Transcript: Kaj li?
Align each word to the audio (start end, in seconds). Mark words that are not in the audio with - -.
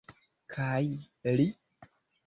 Kaj 0.53 0.81
li? 1.37 1.49